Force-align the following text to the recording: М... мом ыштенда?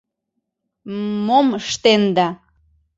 М... 0.93 1.17
мом 1.25 1.47
ыштенда? 1.59 2.27